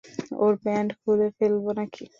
[0.43, 2.03] ওর pant খুলে ফেলব নাকি?